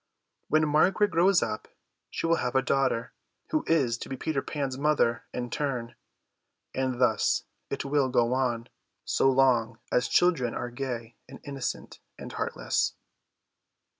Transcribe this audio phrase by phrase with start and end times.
[0.47, 1.67] When Margaret grows up
[2.09, 3.13] she will have a daughter,
[3.51, 5.93] who is to be Peter's mother in turn;
[6.73, 8.67] and thus it will go on,
[9.05, 12.95] so long as children are gay and innocent and heartless.